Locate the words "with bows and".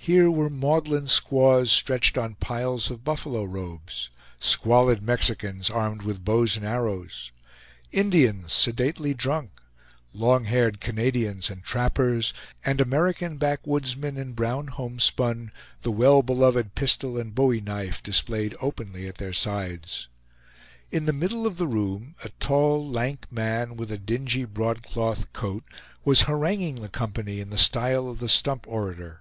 6.00-6.64